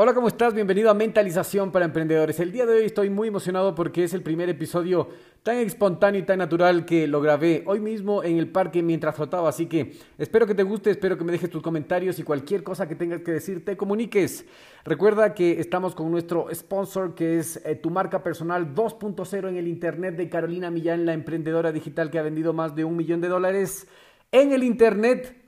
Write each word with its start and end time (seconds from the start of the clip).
Hola, 0.00 0.14
¿cómo 0.14 0.28
estás? 0.28 0.54
Bienvenido 0.54 0.90
a 0.90 0.94
Mentalización 0.94 1.72
para 1.72 1.84
Emprendedores. 1.84 2.38
El 2.38 2.52
día 2.52 2.64
de 2.66 2.72
hoy 2.72 2.84
estoy 2.84 3.10
muy 3.10 3.26
emocionado 3.26 3.74
porque 3.74 4.04
es 4.04 4.14
el 4.14 4.22
primer 4.22 4.48
episodio 4.48 5.08
tan 5.42 5.56
espontáneo 5.56 6.20
y 6.20 6.24
tan 6.24 6.38
natural 6.38 6.84
que 6.84 7.08
lo 7.08 7.20
grabé 7.20 7.64
hoy 7.66 7.80
mismo 7.80 8.22
en 8.22 8.38
el 8.38 8.48
parque 8.48 8.80
mientras 8.80 9.16
flotaba. 9.16 9.48
Así 9.48 9.66
que 9.66 9.96
espero 10.16 10.46
que 10.46 10.54
te 10.54 10.62
guste, 10.62 10.92
espero 10.92 11.18
que 11.18 11.24
me 11.24 11.32
dejes 11.32 11.50
tus 11.50 11.62
comentarios 11.62 12.16
y 12.20 12.22
cualquier 12.22 12.62
cosa 12.62 12.86
que 12.86 12.94
tengas 12.94 13.22
que 13.22 13.32
decir 13.32 13.64
te 13.64 13.76
comuniques. 13.76 14.46
Recuerda 14.84 15.34
que 15.34 15.58
estamos 15.58 15.96
con 15.96 16.12
nuestro 16.12 16.46
sponsor 16.54 17.16
que 17.16 17.40
es 17.40 17.56
eh, 17.66 17.74
tu 17.74 17.90
marca 17.90 18.22
personal 18.22 18.76
2.0 18.76 19.48
en 19.48 19.56
el 19.56 19.66
Internet 19.66 20.14
de 20.14 20.28
Carolina 20.28 20.70
Millán, 20.70 21.06
la 21.06 21.12
emprendedora 21.12 21.72
digital 21.72 22.08
que 22.12 22.20
ha 22.20 22.22
vendido 22.22 22.52
más 22.52 22.76
de 22.76 22.84
un 22.84 22.96
millón 22.96 23.20
de 23.20 23.26
dólares 23.26 23.88
en 24.30 24.52
el 24.52 24.62
Internet. 24.62 25.44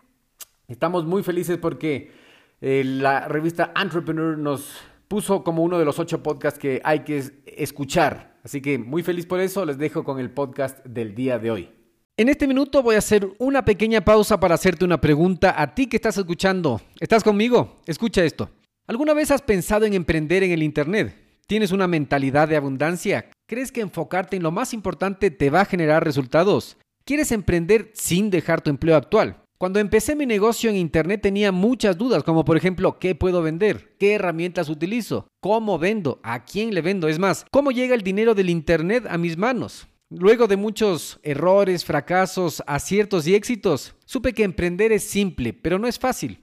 Estamos 0.66 1.04
muy 1.04 1.22
felices 1.22 1.56
porque... 1.56 2.18
Eh, 2.60 2.84
la 2.84 3.26
revista 3.26 3.72
Entrepreneur 3.80 4.36
nos 4.36 4.76
puso 5.08 5.42
como 5.42 5.62
uno 5.62 5.78
de 5.78 5.84
los 5.84 5.98
ocho 5.98 6.22
podcasts 6.22 6.58
que 6.58 6.80
hay 6.84 7.00
que 7.00 7.24
escuchar. 7.46 8.38
Así 8.42 8.60
que 8.60 8.78
muy 8.78 9.02
feliz 9.02 9.26
por 9.26 9.40
eso, 9.40 9.64
les 9.64 9.78
dejo 9.78 10.04
con 10.04 10.18
el 10.18 10.30
podcast 10.30 10.84
del 10.84 11.14
día 11.14 11.38
de 11.38 11.50
hoy. 11.50 11.70
En 12.16 12.28
este 12.28 12.46
minuto 12.46 12.82
voy 12.82 12.96
a 12.96 12.98
hacer 12.98 13.26
una 13.38 13.64
pequeña 13.64 14.02
pausa 14.02 14.38
para 14.38 14.54
hacerte 14.54 14.84
una 14.84 15.00
pregunta 15.00 15.54
a 15.56 15.74
ti 15.74 15.86
que 15.86 15.96
estás 15.96 16.18
escuchando. 16.18 16.80
¿Estás 16.98 17.24
conmigo? 17.24 17.80
Escucha 17.86 18.22
esto. 18.24 18.50
¿Alguna 18.86 19.14
vez 19.14 19.30
has 19.30 19.40
pensado 19.40 19.86
en 19.86 19.94
emprender 19.94 20.42
en 20.42 20.50
el 20.50 20.62
Internet? 20.62 21.14
¿Tienes 21.46 21.72
una 21.72 21.88
mentalidad 21.88 22.46
de 22.46 22.56
abundancia? 22.56 23.30
¿Crees 23.48 23.72
que 23.72 23.80
enfocarte 23.80 24.36
en 24.36 24.42
lo 24.42 24.50
más 24.50 24.74
importante 24.74 25.30
te 25.30 25.48
va 25.48 25.62
a 25.62 25.64
generar 25.64 26.04
resultados? 26.04 26.76
¿Quieres 27.04 27.32
emprender 27.32 27.90
sin 27.94 28.30
dejar 28.30 28.60
tu 28.60 28.68
empleo 28.68 28.96
actual? 28.96 29.42
Cuando 29.60 29.78
empecé 29.78 30.16
mi 30.16 30.24
negocio 30.24 30.70
en 30.70 30.76
Internet 30.76 31.20
tenía 31.20 31.52
muchas 31.52 31.98
dudas, 31.98 32.22
como 32.22 32.46
por 32.46 32.56
ejemplo, 32.56 32.98
¿qué 32.98 33.14
puedo 33.14 33.42
vender? 33.42 33.94
¿Qué 33.98 34.14
herramientas 34.14 34.70
utilizo? 34.70 35.28
¿Cómo 35.40 35.78
vendo? 35.78 36.18
¿A 36.22 36.46
quién 36.46 36.72
le 36.72 36.80
vendo? 36.80 37.08
Es 37.08 37.18
más, 37.18 37.44
¿cómo 37.50 37.70
llega 37.70 37.94
el 37.94 38.00
dinero 38.00 38.34
del 38.34 38.48
Internet 38.48 39.04
a 39.06 39.18
mis 39.18 39.36
manos? 39.36 39.86
Luego 40.08 40.46
de 40.46 40.56
muchos 40.56 41.20
errores, 41.22 41.84
fracasos, 41.84 42.62
aciertos 42.66 43.26
y 43.26 43.34
éxitos, 43.34 43.94
supe 44.06 44.32
que 44.32 44.44
emprender 44.44 44.92
es 44.92 45.04
simple, 45.04 45.52
pero 45.52 45.78
no 45.78 45.86
es 45.86 45.98
fácil. 45.98 46.42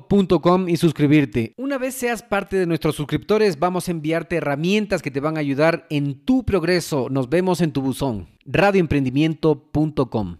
y 0.67 0.77
suscribirte. 0.77 1.53
Una 1.57 1.77
vez 1.77 1.95
seas 1.95 2.23
parte 2.23 2.57
de 2.57 2.65
nuestros 2.65 2.95
suscriptores, 2.95 3.59
vamos 3.59 3.87
a 3.87 3.91
enviarte 3.91 4.37
herramientas 4.37 5.01
que 5.01 5.11
te 5.11 5.19
van 5.19 5.37
a 5.37 5.39
ayudar 5.39 5.85
en 5.89 6.25
tu 6.25 6.43
progreso. 6.43 7.07
Nos 7.09 7.29
vemos 7.29 7.61
en 7.61 7.71
tu 7.71 7.81
buzón. 7.81 8.27
radioemprendimiento.com. 8.45 10.37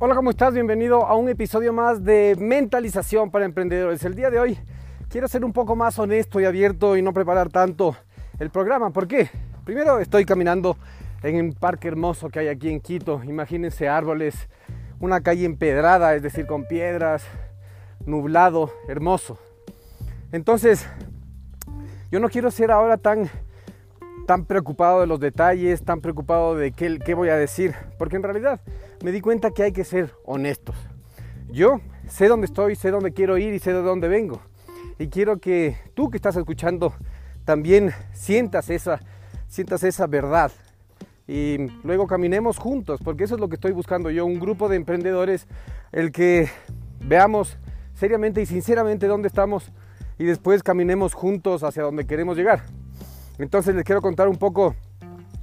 Hola, 0.00 0.14
¿cómo 0.14 0.30
estás? 0.30 0.54
Bienvenido 0.54 1.04
a 1.06 1.16
un 1.16 1.28
episodio 1.28 1.72
más 1.72 2.04
de 2.04 2.36
Mentalización 2.38 3.30
para 3.30 3.44
Emprendedores. 3.44 4.04
El 4.04 4.14
día 4.14 4.30
de 4.30 4.38
hoy 4.38 4.58
quiero 5.08 5.26
ser 5.26 5.44
un 5.44 5.52
poco 5.52 5.74
más 5.74 5.98
honesto 5.98 6.40
y 6.40 6.44
abierto 6.44 6.96
y 6.96 7.02
no 7.02 7.12
preparar 7.12 7.48
tanto 7.48 7.96
el 8.38 8.50
programa. 8.50 8.90
¿Por 8.90 9.08
qué? 9.08 9.28
Primero 9.64 9.98
estoy 9.98 10.24
caminando 10.24 10.76
en 11.22 11.46
un 11.46 11.52
parque 11.52 11.88
hermoso 11.88 12.28
que 12.28 12.40
hay 12.40 12.48
aquí 12.48 12.70
en 12.70 12.80
Quito. 12.80 13.22
Imagínense 13.24 13.88
árboles, 13.88 14.48
una 15.00 15.20
calle 15.20 15.44
empedrada, 15.44 16.14
es 16.14 16.22
decir, 16.22 16.46
con 16.46 16.66
piedras, 16.66 17.24
nublado, 18.06 18.72
hermoso. 18.88 19.38
Entonces, 20.32 20.86
yo 22.10 22.20
no 22.20 22.28
quiero 22.28 22.50
ser 22.50 22.70
ahora 22.70 22.96
tan, 22.96 23.28
tan 24.26 24.44
preocupado 24.44 25.00
de 25.00 25.06
los 25.06 25.20
detalles, 25.20 25.84
tan 25.84 26.00
preocupado 26.00 26.54
de 26.54 26.72
qué, 26.72 26.98
qué 27.04 27.14
voy 27.14 27.28
a 27.28 27.36
decir, 27.36 27.74
porque 27.98 28.16
en 28.16 28.22
realidad 28.22 28.60
me 29.02 29.12
di 29.12 29.20
cuenta 29.20 29.50
que 29.50 29.62
hay 29.62 29.72
que 29.72 29.84
ser 29.84 30.12
honestos. 30.24 30.76
Yo 31.50 31.80
sé 32.06 32.28
dónde 32.28 32.46
estoy, 32.46 32.76
sé 32.76 32.90
dónde 32.90 33.12
quiero 33.12 33.38
ir 33.38 33.54
y 33.54 33.58
sé 33.58 33.72
de 33.72 33.82
dónde 33.82 34.08
vengo. 34.08 34.40
Y 34.98 35.08
quiero 35.08 35.38
que 35.38 35.76
tú 35.94 36.10
que 36.10 36.16
estás 36.16 36.36
escuchando 36.36 36.92
también 37.44 37.92
sientas 38.12 38.68
esa, 38.68 39.00
sientas 39.46 39.82
esa 39.84 40.06
verdad, 40.06 40.50
y 41.28 41.58
luego 41.84 42.06
caminemos 42.06 42.58
juntos, 42.58 43.00
porque 43.04 43.24
eso 43.24 43.34
es 43.34 43.40
lo 43.40 43.48
que 43.50 43.56
estoy 43.56 43.72
buscando 43.72 44.10
yo, 44.10 44.24
un 44.24 44.40
grupo 44.40 44.68
de 44.68 44.76
emprendedores, 44.76 45.46
el 45.92 46.10
que 46.10 46.48
veamos 47.04 47.58
seriamente 47.94 48.40
y 48.40 48.46
sinceramente 48.46 49.06
dónde 49.06 49.28
estamos 49.28 49.70
y 50.18 50.24
después 50.24 50.62
caminemos 50.62 51.12
juntos 51.12 51.62
hacia 51.62 51.82
donde 51.82 52.06
queremos 52.06 52.38
llegar. 52.38 52.62
Entonces 53.38 53.74
les 53.74 53.84
quiero 53.84 54.00
contar 54.00 54.26
un 54.26 54.38
poco 54.38 54.74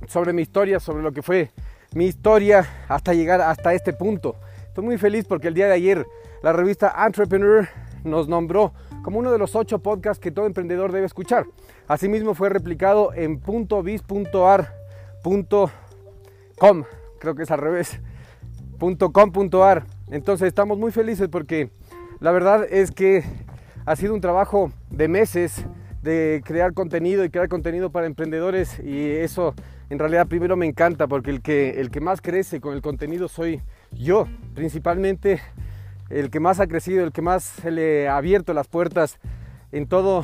sobre 0.07 0.33
mi 0.33 0.41
historia, 0.41 0.79
sobre 0.79 1.03
lo 1.03 1.11
que 1.11 1.21
fue 1.21 1.51
mi 1.93 2.05
historia 2.05 2.67
hasta 2.89 3.13
llegar 3.13 3.39
hasta 3.39 3.73
este 3.73 3.93
punto. 3.93 4.35
Estoy 4.67 4.83
muy 4.83 4.97
feliz 4.97 5.25
porque 5.25 5.47
el 5.47 5.53
día 5.53 5.67
de 5.67 5.73
ayer 5.73 6.05
la 6.41 6.51
revista 6.51 6.93
Entrepreneur 7.05 7.69
nos 8.03 8.27
nombró 8.27 8.73
como 9.03 9.19
uno 9.19 9.31
de 9.31 9.38
los 9.38 9.55
ocho 9.55 9.79
podcasts 9.79 10.19
que 10.19 10.31
todo 10.31 10.47
emprendedor 10.47 10.91
debe 10.91 11.05
escuchar. 11.05 11.45
Asimismo 11.88 12.33
fue 12.33 12.49
replicado 12.49 13.13
en 13.13 13.39
.biz.ar 13.39 14.84
.com, 15.25 16.83
creo 17.19 17.36
que 17.36 17.44
es 17.44 17.51
al 17.51 17.60
revés, 17.60 18.00
.com.ar. 18.80 19.86
Entonces 20.12 20.48
estamos 20.48 20.77
muy 20.77 20.92
felices 20.92 21.30
porque 21.30 21.72
la 22.19 22.31
verdad 22.31 22.68
es 22.69 22.92
que 22.92 23.24
ha 23.86 23.95
sido 23.95 24.13
un 24.13 24.22
trabajo 24.22 24.72
de 24.92 25.07
meses 25.07 25.66
de 26.04 26.44
crear 26.45 26.74
contenido 26.74 27.25
y 27.25 27.31
crear 27.31 27.50
contenido 27.50 27.89
para 27.89 28.06
emprendedores 28.06 28.80
y 28.80 29.10
eso 29.10 29.56
en 29.89 29.98
realidad 29.98 30.27
primero 30.27 30.56
me 30.56 30.68
encanta 30.68 31.07
porque 31.07 31.31
el 31.31 31.42
que, 31.42 31.81
el 31.81 31.89
que 31.89 32.01
más 32.01 32.22
crece 32.22 32.62
con 32.62 32.75
el 32.75 32.83
contenido 32.83 33.27
soy 33.27 33.62
yo, 33.92 34.27
principalmente 34.54 35.42
el 36.10 36.30
que 36.30 36.39
más 36.39 36.60
ha 36.60 36.68
crecido, 36.68 37.04
el 37.04 37.12
que 37.12 37.24
más 37.24 37.44
se 37.44 37.72
le 37.72 38.07
ha 38.07 38.18
abierto 38.18 38.54
las 38.54 38.68
puertas 38.68 39.18
en 39.72 39.88
todo 39.88 40.24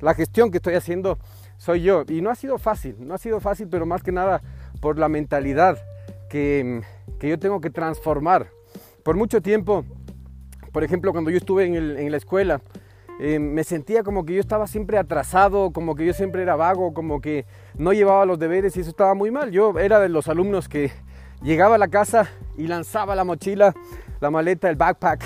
la 0.00 0.14
gestión 0.14 0.50
que 0.50 0.56
estoy 0.56 0.74
haciendo 0.74 1.18
soy 1.62 1.82
yo. 1.82 2.02
Y 2.08 2.22
no 2.22 2.30
ha 2.30 2.34
sido 2.34 2.58
fácil, 2.58 2.96
no 2.98 3.14
ha 3.14 3.18
sido 3.18 3.38
fácil, 3.38 3.68
pero 3.68 3.86
más 3.86 4.02
que 4.02 4.10
nada 4.10 4.42
por 4.80 4.98
la 4.98 5.08
mentalidad 5.08 5.78
que, 6.28 6.82
que 7.20 7.28
yo 7.28 7.38
tengo 7.38 7.60
que 7.60 7.70
transformar. 7.70 8.48
Por 9.04 9.16
mucho 9.16 9.40
tiempo, 9.40 9.84
por 10.72 10.82
ejemplo, 10.82 11.12
cuando 11.12 11.30
yo 11.30 11.36
estuve 11.36 11.66
en, 11.66 11.74
el, 11.76 11.98
en 11.98 12.10
la 12.10 12.16
escuela, 12.16 12.60
eh, 13.20 13.38
me 13.38 13.62
sentía 13.62 14.02
como 14.02 14.24
que 14.24 14.34
yo 14.34 14.40
estaba 14.40 14.66
siempre 14.66 14.98
atrasado, 14.98 15.70
como 15.70 15.94
que 15.94 16.04
yo 16.04 16.12
siempre 16.14 16.42
era 16.42 16.56
vago, 16.56 16.94
como 16.94 17.20
que 17.20 17.46
no 17.78 17.92
llevaba 17.92 18.26
los 18.26 18.40
deberes 18.40 18.76
y 18.76 18.80
eso 18.80 18.90
estaba 18.90 19.14
muy 19.14 19.30
mal. 19.30 19.52
Yo 19.52 19.78
era 19.78 20.00
de 20.00 20.08
los 20.08 20.26
alumnos 20.26 20.68
que 20.68 20.90
llegaba 21.42 21.76
a 21.76 21.78
la 21.78 21.88
casa 21.88 22.28
y 22.58 22.66
lanzaba 22.66 23.14
la 23.14 23.22
mochila, 23.22 23.72
la 24.20 24.32
maleta, 24.32 24.68
el 24.68 24.74
backpack, 24.74 25.22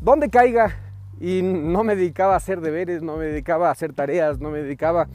donde 0.00 0.30
caiga 0.30 0.78
y 1.20 1.42
no 1.42 1.84
me 1.84 1.94
dedicaba 1.94 2.32
a 2.32 2.36
hacer 2.38 2.62
deberes, 2.62 3.02
no 3.02 3.18
me 3.18 3.26
dedicaba 3.26 3.68
a 3.68 3.72
hacer 3.72 3.92
tareas, 3.92 4.40
no 4.40 4.48
me 4.48 4.62
dedicaba 4.62 5.08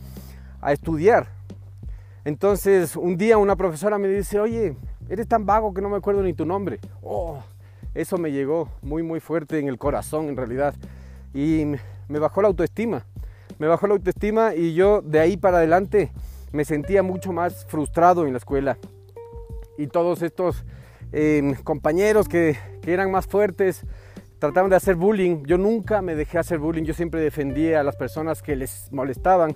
a 0.62 0.74
estudiar. 0.74 1.28
Entonces 2.26 2.96
un 2.96 3.18
día 3.18 3.38
una 3.38 3.56
profesora 3.56 3.98
me 3.98 4.08
dice, 4.08 4.40
oye, 4.40 4.76
eres 5.10 5.28
tan 5.28 5.46
vago 5.46 5.74
que 5.74 5.82
no 5.82 5.90
me 5.90 5.98
acuerdo 5.98 6.24
ni 6.24 6.34
tu 6.34 6.46
nombre. 6.46 6.80
Oh, 7.02 7.42
eso 7.94 8.18
me 8.18 8.32
llegó 8.32 8.70
muy 8.82 9.02
muy 9.02 9.20
fuerte 9.20 9.60
en 9.60 9.68
el 9.68 9.78
corazón 9.78 10.28
en 10.28 10.38
realidad 10.38 10.76
y 11.34 11.64
me 12.08 12.20
bajó 12.20 12.42
la 12.42 12.48
autoestima. 12.50 13.06
Me 13.60 13.68
bajó 13.68 13.88
la 13.88 13.94
autoestima 13.94 14.54
y 14.56 14.74
yo 14.74 15.02
de 15.02 15.20
ahí 15.20 15.38
para 15.38 15.58
adelante 15.58 16.12
me 16.52 16.66
sentía 16.66 17.02
mucho 17.02 17.32
más 17.32 17.66
frustrado 17.66 18.26
en 18.26 18.34
la 18.34 18.38
escuela. 18.38 18.78
Y 19.78 19.88
todos 19.88 20.22
estos 20.22 20.64
em, 21.12 21.56
compañeros 21.64 22.28
que, 22.28 22.58
que 22.82 22.94
eran 22.94 23.12
más 23.12 23.26
fuertes 23.26 23.86
trataban 24.40 24.70
de 24.70 24.76
hacer 24.76 24.96
bullying. 24.96 25.44
Yo 25.46 25.58
nunca 25.58 26.02
me 26.02 26.16
dejé 26.16 26.38
hacer 26.38 26.60
bullying, 26.60 26.84
yo 26.84 26.94
siempre 26.94 27.22
defendía 27.22 27.80
a 27.80 27.84
las 27.84 27.96
personas 27.96 28.42
que 28.42 28.56
les 28.56 28.92
molestaban 28.92 29.56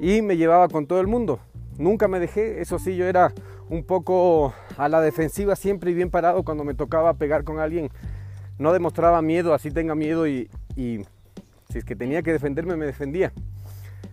y 0.00 0.22
me 0.22 0.36
llevaba 0.36 0.68
con 0.68 0.86
todo 0.86 1.00
el 1.00 1.06
mundo. 1.06 1.40
Nunca 1.78 2.08
me 2.08 2.20
dejé, 2.20 2.60
eso 2.60 2.78
sí, 2.78 2.96
yo 2.96 3.06
era 3.06 3.32
un 3.68 3.84
poco 3.84 4.54
a 4.76 4.88
la 4.88 5.00
defensiva 5.00 5.56
siempre 5.56 5.90
y 5.90 5.94
bien 5.94 6.10
parado 6.10 6.44
cuando 6.44 6.64
me 6.64 6.74
tocaba 6.74 7.14
pegar 7.14 7.44
con 7.44 7.58
alguien 7.58 7.90
no 8.58 8.72
demostraba 8.72 9.20
miedo, 9.22 9.54
así 9.54 9.70
tenga 9.70 9.94
miedo 9.94 10.26
y, 10.28 10.48
si 10.76 11.78
es 11.78 11.84
que 11.84 11.96
tenía 11.96 12.22
que 12.22 12.32
defenderme, 12.32 12.76
me 12.76 12.86
defendía. 12.86 13.32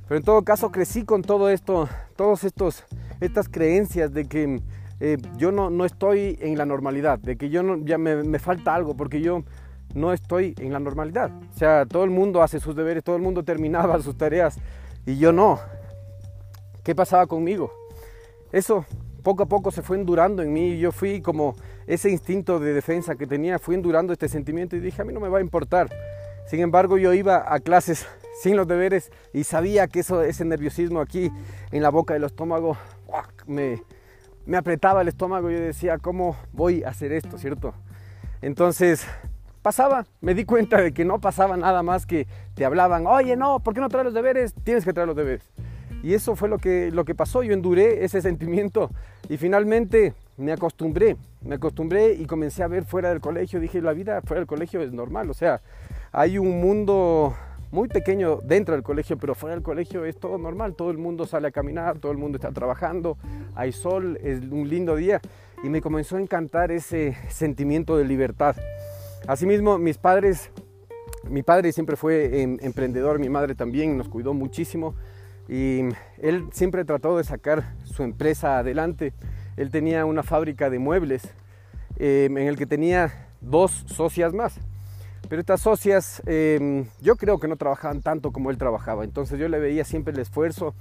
Pero 0.07 0.17
en 0.17 0.23
todo 0.23 0.43
caso 0.43 0.71
crecí 0.71 1.03
con 1.03 1.21
todo 1.21 1.49
esto, 1.49 1.87
todos 2.15 2.43
estos, 2.43 2.83
estas 3.19 3.47
creencias 3.47 4.13
de 4.13 4.25
que 4.25 4.61
eh, 4.99 5.17
yo 5.37 5.51
no, 5.51 5.69
no, 5.69 5.85
estoy 5.85 6.37
en 6.41 6.57
la 6.57 6.65
normalidad, 6.65 7.19
de 7.19 7.37
que 7.37 7.49
yo 7.49 7.77
ya 7.83 7.97
me, 7.97 8.23
me, 8.23 8.39
falta 8.39 8.75
algo, 8.75 8.95
porque 8.95 9.21
yo 9.21 9.43
no 9.93 10.11
estoy 10.11 10.55
en 10.59 10.73
la 10.73 10.79
normalidad. 10.79 11.31
O 11.53 11.57
sea, 11.57 11.85
todo 11.85 12.03
el 12.03 12.09
mundo 12.09 12.41
hace 12.41 12.59
sus 12.59 12.75
deberes, 12.75 13.03
todo 13.03 13.15
el 13.15 13.21
mundo 13.21 13.43
terminaba 13.45 14.01
sus 14.01 14.17
tareas 14.17 14.57
y 15.05 15.17
yo 15.17 15.31
no. 15.31 15.59
¿Qué 16.83 16.95
pasaba 16.95 17.27
conmigo? 17.27 17.71
Eso 18.51 18.85
poco 19.23 19.43
a 19.43 19.45
poco 19.45 19.71
se 19.71 19.81
fue 19.81 19.97
endurando 19.97 20.41
en 20.41 20.51
mí. 20.51 20.77
Yo 20.79 20.91
fui 20.91 21.21
como 21.21 21.55
ese 21.87 22.09
instinto 22.09 22.59
de 22.59 22.73
defensa 22.73 23.15
que 23.15 23.27
tenía, 23.27 23.59
fui 23.59 23.75
endurando 23.75 24.13
este 24.13 24.27
sentimiento 24.27 24.75
y 24.75 24.79
dije, 24.79 25.01
a 25.01 25.05
mí 25.05 25.13
no 25.13 25.19
me 25.19 25.29
va 25.29 25.39
a 25.39 25.41
importar. 25.41 25.89
Sin 26.47 26.59
embargo, 26.59 26.97
yo 26.97 27.13
iba 27.13 27.53
a 27.53 27.59
clases 27.59 28.07
sin 28.41 28.57
los 28.57 28.67
deberes 28.67 29.11
y 29.33 29.43
sabía 29.43 29.87
que 29.87 29.99
eso, 29.99 30.21
ese 30.23 30.45
nerviosismo 30.45 31.01
aquí 31.01 31.31
en 31.71 31.83
la 31.83 31.89
boca 31.89 32.13
del 32.13 32.23
estómago 32.23 32.77
me, 33.45 33.83
me 34.45 34.57
apretaba 34.57 35.01
el 35.01 35.07
estómago. 35.07 35.49
Yo 35.49 35.59
decía, 35.59 35.97
¿cómo 35.97 36.35
voy 36.51 36.83
a 36.83 36.89
hacer 36.89 37.11
esto, 37.11 37.37
cierto? 37.37 37.73
Entonces 38.41 39.05
pasaba, 39.61 40.05
me 40.21 40.33
di 40.33 40.45
cuenta 40.45 40.81
de 40.81 40.93
que 40.93 41.05
no 41.05 41.19
pasaba 41.19 41.57
nada 41.57 41.83
más 41.83 42.05
que 42.05 42.27
te 42.55 42.65
hablaban, 42.65 43.05
oye, 43.07 43.35
no, 43.35 43.59
¿por 43.59 43.73
qué 43.73 43.81
no 43.81 43.89
traes 43.89 44.05
los 44.05 44.13
deberes? 44.13 44.53
Tienes 44.63 44.85
que 44.85 44.93
traer 44.93 45.07
los 45.07 45.15
deberes. 45.15 45.43
Y 46.03 46.13
eso 46.13 46.35
fue 46.35 46.49
lo 46.49 46.57
que, 46.57 46.89
lo 46.91 47.05
que 47.05 47.13
pasó, 47.13 47.43
yo 47.43 47.53
enduré 47.53 48.03
ese 48.03 48.21
sentimiento 48.21 48.89
y 49.29 49.37
finalmente 49.37 50.13
me 50.37 50.51
acostumbré, 50.51 51.15
me 51.41 51.55
acostumbré 51.55 52.13
y 52.13 52.25
comencé 52.25 52.63
a 52.63 52.67
ver 52.67 52.85
fuera 52.85 53.09
del 53.09 53.21
colegio, 53.21 53.59
dije, 53.59 53.81
la 53.81 53.93
vida 53.93 54.21
fuera 54.21 54.39
del 54.39 54.47
colegio 54.47 54.81
es 54.81 54.91
normal, 54.91 55.29
o 55.29 55.33
sea, 55.35 55.61
hay 56.11 56.39
un 56.39 56.59
mundo 56.59 57.35
muy 57.71 57.87
pequeño 57.87 58.37
dentro 58.43 58.73
del 58.73 58.83
colegio, 58.83 59.17
pero 59.17 59.35
fuera 59.35 59.55
del 59.55 59.63
colegio 59.63 60.03
es 60.03 60.19
todo 60.19 60.37
normal, 60.37 60.75
todo 60.75 60.91
el 60.91 60.97
mundo 60.97 61.25
sale 61.25 61.47
a 61.47 61.51
caminar, 61.51 61.99
todo 61.99 62.11
el 62.11 62.17
mundo 62.17 62.37
está 62.37 62.51
trabajando, 62.51 63.17
hay 63.55 63.71
sol, 63.71 64.17
es 64.21 64.41
un 64.41 64.67
lindo 64.67 64.95
día 64.95 65.21
y 65.63 65.69
me 65.69 65.81
comenzó 65.81 66.17
a 66.17 66.21
encantar 66.21 66.71
ese 66.71 67.15
sentimiento 67.29 67.95
de 67.95 68.05
libertad. 68.05 68.55
Asimismo, 69.27 69.77
mis 69.77 69.97
padres, 69.97 70.49
mi 71.29 71.43
padre 71.43 71.71
siempre 71.71 71.95
fue 71.95 72.41
em, 72.41 72.57
emprendedor, 72.61 73.19
mi 73.19 73.29
madre 73.29 73.55
también 73.55 73.97
nos 73.97 74.09
cuidó 74.09 74.33
muchísimo 74.33 74.95
y 75.47 75.81
él 76.19 76.47
siempre 76.51 76.85
trató 76.85 77.17
de 77.17 77.23
sacar 77.23 77.75
su 77.83 78.03
empresa 78.03 78.57
adelante. 78.57 79.13
Él 79.57 79.69
tenía 79.69 80.05
una 80.05 80.23
fábrica 80.23 80.69
de 80.69 80.79
muebles 80.79 81.23
em, 81.97 82.37
en 82.37 82.47
el 82.47 82.57
que 82.57 82.65
tenía 82.65 83.27
dos 83.41 83.83
socias 83.87 84.33
más. 84.33 84.59
Pero 85.29 85.39
estas 85.39 85.61
socias 85.61 86.21
em, 86.25 86.85
yo 86.99 87.15
creo 87.15 87.39
que 87.39 87.47
no 87.47 87.57
trabajaban 87.57 88.01
tanto 88.01 88.31
como 88.31 88.49
él 88.49 88.57
trabajaba. 88.57 89.03
Entonces 89.03 89.39
yo 89.39 89.47
le 89.47 89.59
veía 89.59 89.85
siempre 89.85 90.13
el 90.13 90.19
esfuerzo 90.19 90.73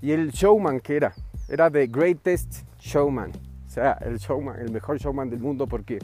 y 0.00 0.12
el 0.12 0.30
showman 0.30 0.80
que 0.80 0.96
era. 0.96 1.14
Era 1.48 1.70
the 1.70 1.86
greatest 1.86 2.62
showman. 2.78 3.32
O 3.66 3.70
sea, 3.70 3.98
el 4.00 4.18
showman, 4.18 4.60
el 4.60 4.70
mejor 4.70 4.98
showman 4.98 5.28
del 5.30 5.40
mundo 5.40 5.66
porque 5.66 5.98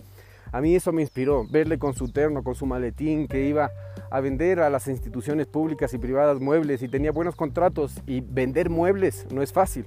a 0.55 0.61
mí 0.61 0.77
eso 0.77 0.93
me 0.93 1.03
inspiró, 1.03 1.45
verle 1.51 1.81
con 1.81 1.95
su 1.95 2.13
terno, 2.13 2.45
con 2.45 2.55
su 2.55 2.65
maletín, 2.65 3.27
que 3.27 3.45
iba 3.45 3.73
a 4.09 4.21
vender 4.21 4.61
a 4.61 4.71
las 4.71 4.87
instituciones 4.87 5.49
públicas 5.49 5.93
y 5.95 5.99
privadas 5.99 6.39
muebles 6.39 6.81
y 6.85 6.87
tenía 6.87 7.11
buenos 7.11 7.35
contratos 7.35 8.01
y 8.07 8.21
vender 8.21 8.71
muebles 8.71 9.27
no 9.33 9.43
es 9.43 9.53
fácil. 9.53 9.85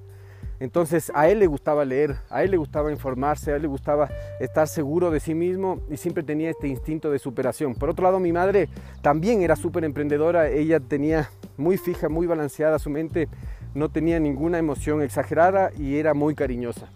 Entonces 0.59 1.09
a 1.15 1.29
él 1.29 1.39
le 1.39 1.47
gustaba 1.47 1.85
leer, 1.85 2.17
a 2.29 2.43
él 2.43 2.51
le 2.51 2.57
gustaba 2.57 2.91
informarse, 2.91 3.53
a 3.53 3.55
él 3.55 3.61
le 3.61 3.69
gustaba 3.69 4.09
estar 4.41 4.67
seguro 4.67 5.09
de 5.09 5.21
sí 5.21 5.33
mismo 5.33 5.79
y 5.89 5.95
siempre 5.95 6.21
tenía 6.21 6.49
este 6.49 6.67
instinto 6.67 7.11
de 7.11 7.19
superación. 7.19 7.73
Por 7.73 7.89
otro 7.89 8.03
lado, 8.03 8.19
mi 8.19 8.33
madre 8.33 8.67
también 9.01 9.43
era 9.43 9.55
súper 9.55 9.85
emprendedora, 9.85 10.49
ella 10.49 10.81
tenía 10.81 11.29
muy 11.55 11.77
fija, 11.77 12.09
muy 12.09 12.27
balanceada 12.27 12.77
su 12.77 12.89
mente, 12.89 13.29
no 13.73 13.87
tenía 13.87 14.19
ninguna 14.19 14.57
emoción 14.57 15.01
exagerada 15.01 15.71
y 15.77 15.95
era 15.95 16.13
muy 16.13 16.35
cariñosa. 16.35 16.89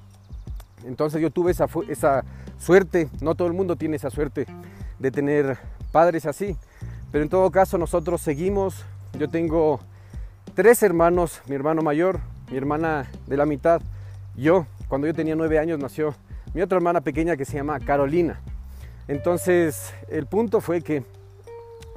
Entonces 0.85 1.21
yo 1.21 1.29
tuve 1.29 1.51
esa, 1.51 1.67
esa 1.87 2.25
suerte, 2.61 3.09
no 3.21 3.35
todo 3.35 3.47
el 3.47 3.53
mundo 3.53 3.75
tiene 3.75 3.95
esa 3.95 4.09
suerte 4.09 4.45
de 4.99 5.11
tener 5.11 5.57
padres 5.91 6.25
así, 6.25 6.55
pero 7.11 7.23
en 7.23 7.29
todo 7.29 7.49
caso 7.51 7.77
nosotros 7.77 8.21
seguimos, 8.21 8.85
yo 9.17 9.29
tengo 9.29 9.79
tres 10.53 10.83
hermanos, 10.83 11.41
mi 11.47 11.55
hermano 11.55 11.81
mayor, 11.81 12.19
mi 12.51 12.57
hermana 12.57 13.09
de 13.27 13.35
la 13.35 13.45
mitad, 13.45 13.81
yo, 14.37 14.67
cuando 14.87 15.07
yo 15.07 15.13
tenía 15.13 15.35
nueve 15.35 15.59
años 15.59 15.79
nació 15.79 16.15
mi 16.53 16.61
otra 16.61 16.77
hermana 16.77 17.01
pequeña 17.01 17.37
que 17.37 17.45
se 17.45 17.53
llama 17.53 17.79
Carolina. 17.79 18.41
Entonces 19.07 19.93
el 20.09 20.25
punto 20.25 20.61
fue 20.61 20.81
que 20.81 21.03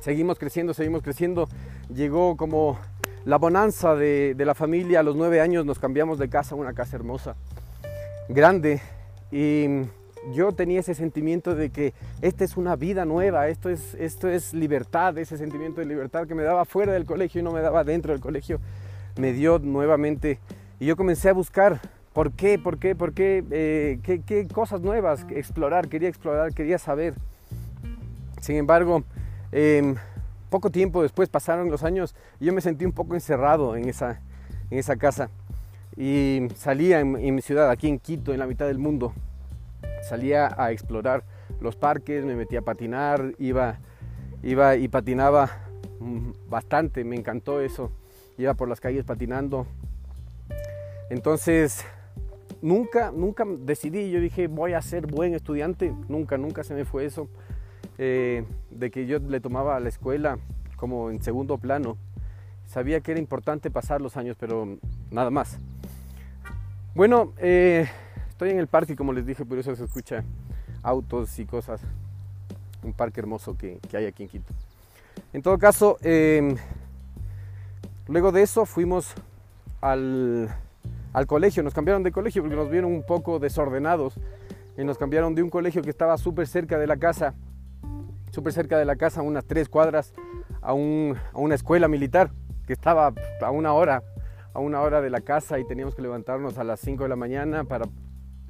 seguimos 0.00 0.38
creciendo, 0.38 0.74
seguimos 0.74 1.02
creciendo, 1.02 1.48
llegó 1.92 2.36
como 2.36 2.78
la 3.24 3.36
bonanza 3.36 3.94
de, 3.94 4.34
la 4.38 4.54
familia, 4.54 5.00
a 5.00 5.02
los 5.02 5.16
nueve 5.16 5.40
años 5.40 5.64
nos 5.64 5.78
cambiamos 5.78 6.18
de 6.18 6.28
casa, 6.28 6.54
una 6.54 6.72
casa 6.72 6.96
hermosa, 6.96 7.36
grande, 8.28 8.80
y 9.32 9.66
yo 10.32 10.52
tenía 10.52 10.80
ese 10.80 10.94
sentimiento 10.94 11.54
de 11.54 11.70
que 11.70 11.92
esta 12.22 12.44
es 12.44 12.56
una 12.56 12.76
vida 12.76 13.04
nueva, 13.04 13.48
esto 13.48 13.68
es, 13.68 13.94
esto 13.94 14.28
es 14.28 14.54
libertad, 14.54 15.16
ese 15.18 15.36
sentimiento 15.36 15.80
de 15.80 15.86
libertad 15.86 16.26
que 16.26 16.34
me 16.34 16.42
daba 16.42 16.64
fuera 16.64 16.92
del 16.92 17.04
colegio 17.04 17.40
y 17.40 17.44
no 17.44 17.52
me 17.52 17.60
daba 17.60 17.84
dentro 17.84 18.12
del 18.12 18.20
colegio, 18.20 18.60
me 19.18 19.32
dio 19.32 19.58
nuevamente. 19.58 20.38
Y 20.80 20.86
yo 20.86 20.96
comencé 20.96 21.28
a 21.28 21.32
buscar 21.32 21.80
por 22.12 22.32
qué, 22.32 22.58
por 22.58 22.78
qué, 22.78 22.94
por 22.94 23.12
qué, 23.12 23.44
eh, 23.50 23.98
qué, 24.02 24.46
cosas 24.48 24.80
nuevas, 24.80 25.26
explorar, 25.30 25.88
quería 25.88 26.08
explorar, 26.08 26.54
quería 26.54 26.78
saber. 26.78 27.14
Sin 28.40 28.56
embargo, 28.56 29.04
em, 29.52 29.94
poco 30.50 30.70
tiempo 30.70 31.02
después 31.02 31.28
pasaron 31.28 31.70
los 31.70 31.82
años 31.82 32.14
y 32.40 32.46
yo 32.46 32.52
me 32.52 32.60
sentí 32.60 32.84
un 32.84 32.92
poco 32.92 33.14
encerrado 33.14 33.76
en 33.76 33.88
esa, 33.88 34.20
en 34.70 34.78
esa 34.78 34.96
casa. 34.96 35.30
Y 35.96 36.48
salía 36.56 36.98
en 37.00 37.34
mi 37.34 37.40
ciudad, 37.40 37.70
aquí 37.70 37.88
en 37.88 38.00
Quito, 38.00 38.32
en 38.32 38.40
la 38.40 38.46
mitad 38.46 38.66
del 38.66 38.78
mundo, 38.78 39.14
salía 40.08 40.54
a 40.56 40.72
explorar 40.72 41.24
los 41.60 41.76
parques, 41.76 42.24
me 42.24 42.36
metía 42.36 42.60
a 42.60 42.62
patinar, 42.62 43.34
iba, 43.38 43.78
iba 44.42 44.76
y 44.76 44.88
patinaba 44.88 45.50
mm, 46.00 46.30
bastante, 46.48 47.04
me 47.04 47.16
encantó 47.16 47.60
eso, 47.60 47.90
iba 48.38 48.54
por 48.54 48.68
las 48.68 48.80
calles 48.80 49.04
patinando. 49.04 49.66
Entonces, 51.10 51.84
nunca, 52.62 53.12
nunca 53.12 53.44
decidí, 53.46 54.10
yo 54.10 54.20
dije, 54.20 54.46
voy 54.46 54.72
a 54.72 54.82
ser 54.82 55.06
buen 55.06 55.34
estudiante, 55.34 55.94
nunca, 56.08 56.38
nunca 56.38 56.64
se 56.64 56.74
me 56.74 56.84
fue 56.84 57.04
eso, 57.04 57.28
eh, 57.98 58.44
de 58.70 58.90
que 58.90 59.06
yo 59.06 59.18
le 59.18 59.40
tomaba 59.40 59.76
a 59.76 59.80
la 59.80 59.88
escuela 59.88 60.38
como 60.76 61.10
en 61.10 61.22
segundo 61.22 61.58
plano. 61.58 61.96
Sabía 62.66 63.00
que 63.00 63.12
era 63.12 63.20
importante 63.20 63.70
pasar 63.70 64.00
los 64.00 64.16
años, 64.16 64.36
pero 64.38 64.78
nada 65.10 65.30
más. 65.30 65.58
Bueno, 66.94 67.32
eh, 67.38 67.86
estoy 68.34 68.50
en 68.50 68.58
el 68.58 68.66
parque, 68.66 68.96
como 68.96 69.12
les 69.12 69.24
dije, 69.24 69.44
por 69.44 69.58
eso 69.58 69.76
se 69.76 69.84
escucha 69.84 70.24
autos 70.82 71.38
y 71.38 71.46
cosas. 71.46 71.80
Un 72.82 72.92
parque 72.92 73.20
hermoso 73.20 73.56
que, 73.56 73.78
hay 73.92 74.06
aquí 74.06 74.24
en 74.24 74.28
Quito. 74.28 74.52
En 75.32 75.40
todo 75.40 75.56
caso, 75.56 75.98
em, 76.02 76.56
luego 78.08 78.32
de 78.32 78.42
eso 78.42 78.66
fuimos 78.66 79.14
al, 79.80 80.52
al 81.12 81.26
colegio, 81.28 81.62
nos 81.62 81.74
cambiaron 81.74 82.02
de 82.02 82.10
colegio 82.10 82.42
porque 82.42 82.56
nos 82.56 82.68
vieron 82.68 82.92
un 82.92 83.04
poco 83.06 83.38
desordenados 83.38 84.14
y 84.76 84.82
nos 84.82 84.98
cambiaron 84.98 85.36
de 85.36 85.44
un 85.44 85.48
colegio 85.48 85.82
que 85.82 85.90
estaba 85.90 86.18
súper 86.18 86.48
cerca 86.48 86.76
de 86.76 86.88
la 86.88 86.96
casa, 86.96 87.34
súper 88.32 88.52
cerca 88.52 88.78
de 88.78 88.84
la 88.84 88.96
casa, 88.96 89.22
unas 89.22 89.44
tres 89.44 89.68
cuadras, 89.68 90.12
a, 90.60 90.72
una 90.72 91.54
escuela 91.54 91.86
militar 91.86 92.32
que 92.66 92.72
estaba 92.72 93.14
a 93.40 93.50
una 93.52 93.74
hora, 93.74 94.02
a 94.54 94.58
una 94.58 94.80
hora 94.80 95.00
de 95.00 95.10
la 95.10 95.20
casa 95.20 95.60
y 95.60 95.64
teníamos 95.64 95.94
que 95.94 96.02
levantarnos 96.02 96.58
a 96.58 96.64
las 96.64 96.80
5 96.80 97.04
de 97.04 97.08
la 97.08 97.16
mañana 97.16 97.62
para 97.62 97.84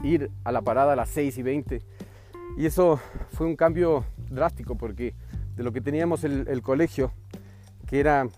ir 0.05 0.31
a 0.45 0.53
la 0.53 0.63
parada 0.63 0.93
a 0.93 0.97
las 0.97 1.09
6 1.11 1.39
y 1.39 1.43
20. 1.43 1.83
Y 2.57 2.67
eso 2.67 3.01
fue 3.33 3.47
un 3.47 3.57
cambio 3.57 4.05
drástico 4.31 4.77
porque 4.77 5.15
de 5.57 5.63
lo 5.63 5.73
que 5.73 5.81
teníamos 5.81 6.25
el, 6.25 6.47
el 6.49 6.63
colegio, 6.63 7.13
que 7.87 8.01
era 8.01 8.29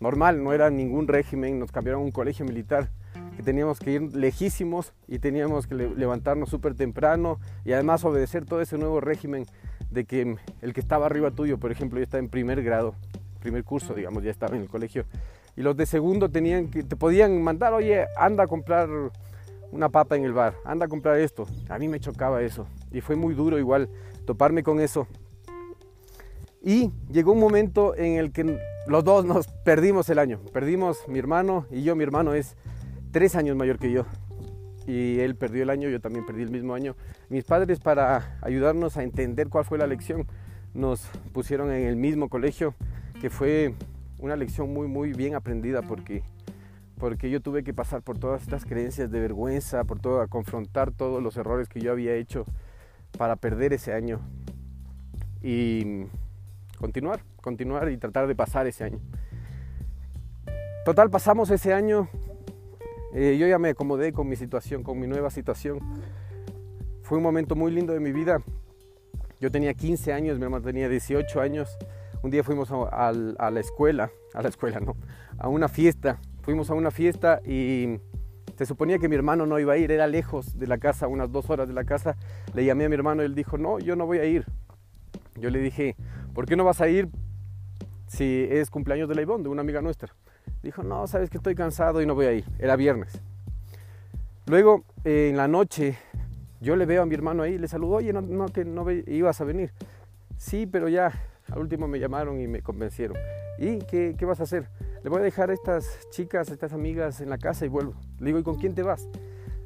normal, 0.00 0.42
no 0.42 0.52
era 0.52 0.70
ningún 0.70 1.08
régimen, 1.08 1.58
nos 1.58 1.72
cambiaron 1.72 2.02
un 2.02 2.12
colegio 2.12 2.44
militar 2.44 2.90
que 3.36 3.42
teníamos 3.42 3.78
que 3.78 3.92
ir 3.92 4.16
lejísimos 4.16 4.92
y 5.06 5.18
teníamos 5.20 5.66
que 5.66 5.74
levantarnos 5.74 6.48
súper 6.48 6.74
temprano 6.74 7.38
y 7.64 7.72
además 7.72 8.04
obedecer 8.04 8.44
todo 8.44 8.60
ese 8.60 8.78
nuevo 8.78 9.00
régimen 9.00 9.46
de 9.90 10.04
que 10.04 10.36
el 10.60 10.74
que 10.74 10.80
estaba 10.80 11.06
arriba 11.06 11.30
tuyo, 11.30 11.58
por 11.58 11.70
ejemplo, 11.70 11.98
ya 11.98 12.04
está 12.04 12.18
en 12.18 12.28
primer 12.28 12.62
grado, 12.62 12.94
primer 13.40 13.64
curso, 13.64 13.94
digamos, 13.94 14.22
ya 14.22 14.30
estaba 14.30 14.56
en 14.56 14.62
el 14.62 14.68
colegio, 14.68 15.04
y 15.56 15.62
los 15.62 15.76
de 15.76 15.86
segundo 15.86 16.28
tenían 16.28 16.68
que, 16.68 16.82
te 16.82 16.96
podían 16.96 17.40
mandar, 17.42 17.72
oye, 17.72 18.06
anda 18.16 18.44
a 18.44 18.46
comprar 18.46 18.88
una 19.72 19.88
papa 19.88 20.16
en 20.16 20.24
el 20.24 20.32
bar, 20.32 20.54
anda 20.64 20.86
a 20.86 20.88
comprar 20.88 21.18
esto. 21.18 21.46
A 21.68 21.78
mí 21.78 21.88
me 21.88 22.00
chocaba 22.00 22.42
eso 22.42 22.66
y 22.90 23.00
fue 23.00 23.16
muy 23.16 23.34
duro 23.34 23.58
igual 23.58 23.88
toparme 24.26 24.62
con 24.62 24.80
eso. 24.80 25.06
Y 26.62 26.90
llegó 27.10 27.32
un 27.32 27.40
momento 27.40 27.94
en 27.96 28.14
el 28.14 28.32
que 28.32 28.58
los 28.86 29.04
dos 29.04 29.24
nos 29.24 29.46
perdimos 29.64 30.08
el 30.10 30.18
año. 30.18 30.40
Perdimos 30.52 31.06
mi 31.08 31.18
hermano 31.18 31.66
y 31.70 31.82
yo, 31.82 31.94
mi 31.94 32.02
hermano 32.02 32.34
es 32.34 32.56
tres 33.10 33.36
años 33.36 33.56
mayor 33.56 33.78
que 33.78 33.92
yo. 33.92 34.04
Y 34.86 35.20
él 35.20 35.36
perdió 35.36 35.62
el 35.62 35.70
año, 35.70 35.88
yo 35.88 36.00
también 36.00 36.24
perdí 36.24 36.42
el 36.42 36.50
mismo 36.50 36.74
año. 36.74 36.96
Mis 37.28 37.44
padres, 37.44 37.78
para 37.78 38.38
ayudarnos 38.40 38.96
a 38.96 39.02
entender 39.02 39.48
cuál 39.48 39.64
fue 39.64 39.76
la 39.76 39.86
lección, 39.86 40.26
nos 40.72 41.02
pusieron 41.32 41.70
en 41.70 41.86
el 41.86 41.96
mismo 41.96 42.28
colegio, 42.28 42.74
que 43.20 43.28
fue 43.28 43.74
una 44.18 44.36
lección 44.36 44.72
muy, 44.72 44.88
muy 44.88 45.12
bien 45.12 45.34
aprendida 45.34 45.82
porque, 45.82 46.22
porque 46.98 47.30
yo 47.30 47.40
tuve 47.40 47.64
que 47.64 47.72
pasar 47.72 48.02
por 48.02 48.18
todas 48.18 48.42
estas 48.42 48.64
creencias 48.64 49.10
de 49.10 49.20
vergüenza, 49.20 49.84
por 49.84 50.00
todo, 50.00 50.20
a 50.20 50.26
confrontar 50.26 50.92
todos 50.92 51.22
los 51.22 51.36
errores 51.36 51.68
que 51.68 51.80
yo 51.80 51.92
había 51.92 52.14
hecho 52.14 52.44
para 53.16 53.36
perder 53.36 53.72
ese 53.72 53.92
año. 53.92 54.20
Y 55.42 56.04
continuar, 56.78 57.20
continuar 57.40 57.90
y 57.90 57.96
tratar 57.96 58.26
de 58.26 58.34
pasar 58.34 58.66
ese 58.66 58.84
año. 58.84 59.00
Total, 60.84 61.10
pasamos 61.10 61.50
ese 61.50 61.72
año 61.72 62.08
eh, 63.12 63.38
yo 63.38 63.46
ya 63.46 63.58
me 63.58 63.70
acomodé 63.70 64.12
con 64.12 64.28
mi 64.28 64.36
situación, 64.36 64.82
con 64.82 64.98
mi 64.98 65.06
nueva 65.06 65.30
situación. 65.30 65.80
Fue 67.02 67.16
un 67.16 67.24
momento 67.24 67.56
muy 67.56 67.72
lindo 67.72 67.92
de 67.92 68.00
mi 68.00 68.12
vida. 68.12 68.42
Yo 69.40 69.50
tenía 69.50 69.72
15 69.72 70.12
años, 70.12 70.38
mi 70.38 70.44
hermano 70.44 70.64
tenía 70.64 70.88
18 70.88 71.40
años. 71.40 71.78
Un 72.22 72.30
día 72.30 72.44
fuimos 72.44 72.70
a, 72.70 73.12
la 73.12 73.60
escuela, 73.60 74.10
a 74.34 74.42
la 74.42 74.48
escuela 74.48 74.80
no, 74.80 74.96
a 75.38 75.48
una 75.48 75.68
fiesta. 75.68 76.20
Fuimos 76.48 76.70
a 76.70 76.74
una 76.74 76.90
fiesta 76.90 77.42
y 77.44 78.00
se 78.56 78.64
suponía 78.64 78.98
que 78.98 79.06
mi 79.06 79.16
hermano 79.16 79.44
no 79.44 79.58
iba 79.58 79.74
a 79.74 79.76
ir, 79.76 79.92
era 79.92 80.06
lejos 80.06 80.58
de 80.58 80.66
la 80.66 80.78
casa, 80.78 81.06
unas 81.06 81.30
dos 81.30 81.50
horas 81.50 81.68
de 81.68 81.74
la 81.74 81.84
casa. 81.84 82.16
Le 82.54 82.64
llamé 82.64 82.86
a 82.86 82.88
mi 82.88 82.94
hermano 82.94 83.20
y 83.20 83.26
él 83.26 83.34
dijo, 83.34 83.58
no, 83.58 83.78
yo 83.80 83.96
no 83.96 84.06
voy 84.06 84.16
a 84.16 84.24
ir. 84.24 84.46
Yo 85.34 85.50
le 85.50 85.58
dije, 85.58 85.94
¿por 86.32 86.46
qué 86.46 86.56
no 86.56 86.64
vas 86.64 86.80
a 86.80 86.88
ir 86.88 87.10
si 88.06 88.46
es 88.48 88.70
cumpleaños 88.70 89.10
de 89.10 89.14
la 89.14 89.20
Ivonne, 89.20 89.42
de 89.42 89.50
una 89.50 89.60
amiga 89.60 89.82
nuestra? 89.82 90.14
Dijo, 90.62 90.82
no, 90.82 91.06
sabes 91.06 91.28
que 91.28 91.36
estoy 91.36 91.54
cansado 91.54 92.00
y 92.00 92.06
no 92.06 92.14
voy 92.14 92.24
a 92.24 92.32
ir. 92.32 92.46
Era 92.58 92.76
viernes. 92.76 93.20
Luego, 94.46 94.84
en 95.04 95.36
la 95.36 95.48
noche, 95.48 95.98
yo 96.62 96.76
le 96.76 96.86
veo 96.86 97.02
a 97.02 97.04
mi 97.04 97.14
hermano 97.14 97.42
ahí, 97.42 97.58
le 97.58 97.68
saludo, 97.68 97.96
oye, 97.96 98.14
no, 98.14 98.46
que 98.46 98.64
no 98.64 98.90
ibas 98.90 99.38
a 99.42 99.44
venir. 99.44 99.74
Sí, 100.38 100.66
pero 100.66 100.88
ya, 100.88 101.12
al 101.52 101.58
último 101.58 101.88
me 101.88 102.00
llamaron 102.00 102.40
y 102.40 102.48
me 102.48 102.62
convencieron. 102.62 103.18
¿Y 103.58 103.80
qué, 103.80 104.14
qué 104.16 104.24
vas 104.24 104.40
a 104.40 104.44
hacer? 104.44 104.70
Le 105.02 105.10
voy 105.10 105.20
a 105.20 105.22
dejar 105.22 105.50
a 105.50 105.54
estas 105.54 106.08
chicas, 106.10 106.50
a 106.50 106.52
estas 106.52 106.72
amigas 106.72 107.20
en 107.20 107.30
la 107.30 107.38
casa 107.38 107.64
y 107.64 107.68
vuelvo. 107.68 107.94
Le 108.18 108.26
digo, 108.26 108.38
¿y 108.38 108.42
con 108.42 108.56
quién 108.56 108.74
te 108.74 108.82
vas? 108.82 109.08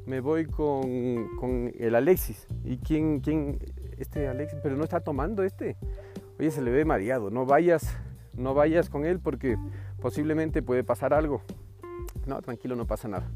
Me 0.05 0.19
voy 0.19 0.45
con, 0.45 1.27
con 1.37 1.71
el 1.77 1.95
Alexis. 1.95 2.47
¿Y 2.63 2.77
quién, 2.77 3.19
quién? 3.19 3.59
Este 3.97 4.27
Alexis, 4.27 4.59
pero 4.61 4.75
no 4.75 4.83
está 4.83 4.99
tomando 4.99 5.43
este. 5.43 5.77
Oye, 6.39 6.51
se 6.51 6.61
le 6.61 6.71
ve 6.71 6.85
mareado. 6.85 7.29
No 7.29 7.45
vayas, 7.45 7.95
no 8.35 8.53
vayas 8.53 8.89
con 8.89 9.05
él 9.05 9.19
porque 9.19 9.57
posiblemente 10.01 10.61
puede 10.61 10.83
pasar 10.83 11.13
algo. 11.13 11.41
No, 12.25 12.41
tranquilo, 12.41 12.75
no 12.75 12.85
pasa 12.85 13.07
nada. 13.07 13.29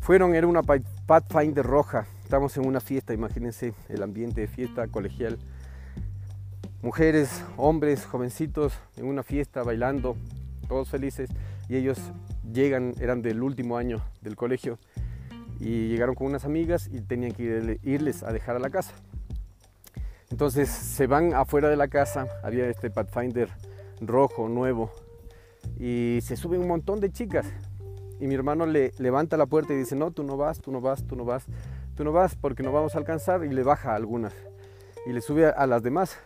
Fueron, 0.00 0.34
era 0.34 0.46
una 0.46 0.62
Pathfinder 0.62 1.64
roja. 1.64 2.06
Estamos 2.22 2.56
en 2.56 2.66
una 2.66 2.80
fiesta, 2.80 3.14
imagínense 3.14 3.74
el 3.88 4.02
ambiente 4.02 4.42
de 4.42 4.48
fiesta 4.48 4.88
colegial. 4.88 5.38
Mujeres, 6.82 7.44
hombres, 7.56 8.04
jovencitos 8.04 8.78
en 8.96 9.06
una 9.06 9.22
fiesta 9.22 9.62
bailando, 9.62 10.16
todos 10.66 10.88
felices. 10.88 11.30
Y 11.68 11.76
ellos 11.76 11.98
llegan, 12.52 12.94
eran 13.00 13.22
del 13.22 13.42
último 13.42 13.76
año 13.76 14.02
del 14.22 14.36
colegio 14.36 14.78
y 15.60 15.88
llegaron 15.88 16.14
con 16.14 16.26
unas 16.26 16.44
amigas 16.44 16.88
y 16.92 17.00
tenían 17.00 17.32
que 17.32 17.78
irles 17.82 18.22
a 18.22 18.32
dejar 18.32 18.56
a 18.56 18.58
la 18.58 18.70
casa. 18.70 18.92
Entonces 20.30 20.68
se 20.68 21.06
van 21.06 21.34
afuera 21.34 21.68
de 21.68 21.76
la 21.76 21.88
casa, 21.88 22.26
había 22.42 22.68
este 22.68 22.90
Pathfinder 22.90 23.48
rojo, 24.00 24.48
nuevo, 24.48 24.90
y 25.78 26.18
se 26.22 26.36
suben 26.36 26.60
un 26.60 26.68
montón 26.68 27.00
de 27.00 27.10
chicas. 27.12 27.46
Y 28.20 28.26
mi 28.26 28.34
hermano 28.34 28.66
le 28.66 28.92
levanta 28.98 29.36
la 29.36 29.46
puerta 29.46 29.72
y 29.72 29.76
dice, 29.76 29.96
no, 29.96 30.10
tú 30.10 30.22
no 30.22 30.36
vas, 30.36 30.60
tú 30.60 30.72
no 30.72 30.80
vas, 30.80 31.04
tú 31.06 31.16
no 31.16 31.24
vas, 31.24 31.46
tú 31.96 32.04
no 32.04 32.12
vas 32.12 32.36
porque 32.36 32.62
no 32.62 32.72
vamos 32.72 32.94
a 32.94 32.98
alcanzar 32.98 33.44
y 33.44 33.48
le 33.48 33.62
baja 33.62 33.92
a 33.92 33.96
algunas. 33.96 34.32
Y 35.06 35.12
le 35.12 35.20
sube 35.20 35.46
a, 35.46 35.66
las 35.66 35.82
demás, 35.82 36.18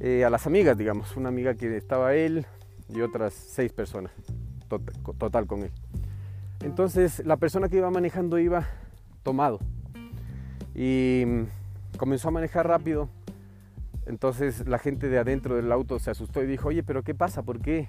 eh, 0.00 0.24
a 0.24 0.30
las 0.30 0.46
amigas, 0.46 0.78
digamos, 0.78 1.16
una 1.16 1.28
amiga 1.28 1.54
que 1.54 1.76
estaba 1.76 2.14
él 2.14 2.46
y 2.88 3.00
otras 3.00 3.34
seis 3.34 3.72
personas, 3.72 4.12
total, 5.18 5.46
con 5.46 5.62
él. 5.62 5.72
Entonces 6.60 7.24
la 7.24 7.36
persona 7.36 7.68
que 7.68 7.76
iba 7.76 7.90
manejando 7.90 8.38
iba 8.38 8.66
tomado 9.22 9.60
y 10.74 11.24
mm, 11.26 11.98
comenzó 11.98 12.28
a 12.28 12.32
manejar 12.32 12.66
rápido. 12.66 13.08
Entonces 14.06 14.66
la 14.66 14.78
gente 14.78 15.08
de 15.08 15.18
adentro 15.18 15.56
del 15.56 15.70
auto 15.70 15.98
se 15.98 16.10
asustó 16.10 16.42
y 16.42 16.46
dijo, 16.46 16.68
oye, 16.68 16.82
pero 16.82 17.02
¿qué 17.02 17.14
pasa? 17.14 17.42
¿Por 17.42 17.60
qué? 17.60 17.88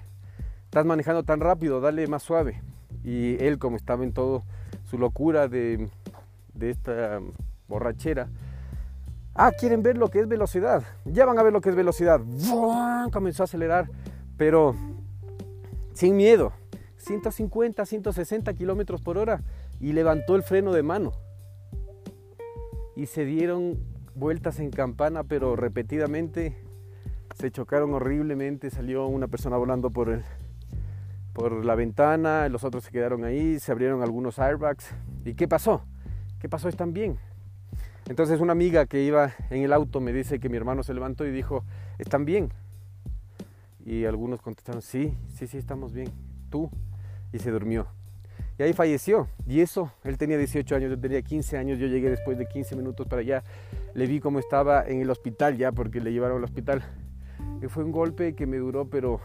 estás 0.70 0.86
manejando 0.86 1.24
tan 1.24 1.40
rápido, 1.40 1.80
dale 1.80 2.06
más 2.06 2.22
suave. 2.22 2.62
Y 3.02 3.42
él, 3.42 3.58
como 3.58 3.76
estaba 3.76 4.04
en 4.04 4.12
todo 4.12 4.44
su 4.88 4.98
locura 4.98 5.48
de, 5.48 5.90
esta 6.60 7.18
borrachera, 7.66 8.28
ah, 9.34 9.50
quieren 9.50 9.82
ver 9.82 9.98
lo 9.98 10.10
que 10.10 10.20
es 10.20 10.28
velocidad, 10.28 10.84
ya 11.04 11.26
van 11.26 11.40
a 11.40 11.42
ver 11.42 11.52
lo 11.52 11.60
que 11.60 11.70
es 11.70 11.74
velocidad. 11.74 12.20
Comenzó 13.12 13.42
a 13.42 13.44
acelerar, 13.44 13.90
pero 14.40 14.74
sin 15.92 16.16
miedo, 16.16 16.54
150, 16.96 17.84
160 17.84 18.54
kilómetros 18.54 19.02
por 19.02 19.18
hora, 19.18 19.42
y 19.80 19.92
levantó 19.92 20.34
el 20.34 20.42
freno 20.42 20.72
de 20.72 20.82
mano. 20.82 21.12
Y 22.96 23.04
se 23.04 23.26
dieron 23.26 23.78
vueltas 24.14 24.58
en 24.58 24.70
campana, 24.70 25.24
pero 25.24 25.56
repetidamente 25.56 26.56
se 27.34 27.50
chocaron 27.50 27.92
horriblemente, 27.92 28.70
salió 28.70 29.08
una 29.08 29.28
persona 29.28 29.58
volando 29.58 29.90
por 29.90 30.08
el, 30.08 30.22
por 31.34 31.62
la 31.62 31.74
ventana, 31.74 32.48
los 32.48 32.64
otros 32.64 32.84
se 32.84 32.92
quedaron 32.92 33.24
ahí, 33.24 33.60
se 33.60 33.72
abrieron 33.72 34.02
algunos 34.02 34.38
airbags. 34.38 34.94
¿Y 35.26 35.34
qué 35.34 35.48
pasó? 35.48 35.84
¿Qué 36.38 36.48
pasó? 36.48 36.70
¿Están 36.70 36.94
bien? 36.94 37.18
Entonces 38.08 38.40
una 38.40 38.52
amiga 38.52 38.86
que 38.86 39.02
iba 39.02 39.34
en 39.50 39.64
el 39.64 39.74
auto 39.74 40.00
me 40.00 40.14
dice 40.14 40.40
que 40.40 40.48
mi 40.48 40.56
hermano 40.56 40.82
se 40.82 40.94
levantó 40.94 41.26
y 41.26 41.30
dijo, 41.30 41.62
¿están 41.98 42.24
bien? 42.24 42.54
Y 43.84 44.04
algunos 44.04 44.40
contestaron, 44.40 44.82
sí, 44.82 45.16
sí, 45.34 45.46
sí, 45.46 45.58
estamos 45.58 45.92
bien. 45.92 46.08
¿Tú? 46.50 46.70
Y 47.32 47.38
se 47.38 47.50
durmió. 47.50 47.86
Y 48.58 48.62
ahí 48.62 48.72
falleció. 48.72 49.28
Y 49.46 49.60
eso, 49.60 49.92
él 50.04 50.18
tenía 50.18 50.36
18 50.36 50.76
años, 50.76 50.90
yo 50.90 51.00
tenía 51.00 51.22
15 51.22 51.56
años, 51.56 51.78
yo 51.78 51.86
llegué 51.86 52.10
después 52.10 52.36
de 52.36 52.46
15 52.46 52.76
minutos 52.76 53.06
para 53.06 53.22
allá. 53.22 53.42
Le 53.94 54.06
vi 54.06 54.20
cómo 54.20 54.38
estaba 54.38 54.86
en 54.86 55.00
el 55.00 55.10
hospital 55.10 55.56
ya, 55.56 55.72
porque 55.72 56.00
le 56.00 56.12
llevaron 56.12 56.38
al 56.38 56.44
hospital. 56.44 56.82
Y 57.62 57.68
fue 57.68 57.84
un 57.84 57.92
golpe 57.92 58.34
que 58.34 58.46
me 58.46 58.58
duró, 58.58 58.88
pero 58.88 59.20